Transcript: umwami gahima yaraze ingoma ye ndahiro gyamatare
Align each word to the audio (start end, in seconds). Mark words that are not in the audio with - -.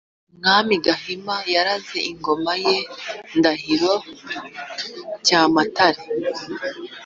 umwami 0.31 0.73
gahima 0.85 1.35
yaraze 1.53 1.97
ingoma 2.11 2.51
ye 2.65 2.77
ndahiro 3.37 3.93
gyamatare 5.25 6.01